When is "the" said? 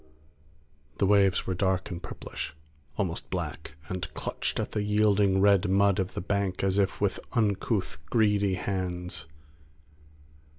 0.97-1.05, 4.71-4.81, 6.15-6.21